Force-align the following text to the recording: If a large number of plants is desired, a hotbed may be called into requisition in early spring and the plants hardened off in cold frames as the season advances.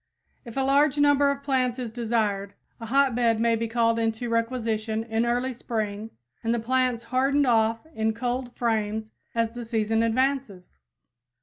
If 0.45 0.57
a 0.57 0.61
large 0.61 0.97
number 0.97 1.29
of 1.29 1.43
plants 1.43 1.77
is 1.77 1.91
desired, 1.91 2.55
a 2.79 2.87
hotbed 2.87 3.39
may 3.39 3.55
be 3.55 3.67
called 3.67 3.99
into 3.99 4.29
requisition 4.29 5.03
in 5.03 5.27
early 5.27 5.53
spring 5.53 6.09
and 6.43 6.51
the 6.55 6.59
plants 6.59 7.03
hardened 7.13 7.45
off 7.45 7.85
in 7.93 8.11
cold 8.15 8.51
frames 8.55 9.11
as 9.35 9.51
the 9.51 9.63
season 9.63 10.01
advances. 10.01 10.79